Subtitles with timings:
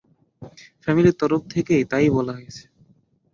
[0.83, 2.63] ফ্যামিলির তরফ থেকে তা-ই বলা হয়েছে।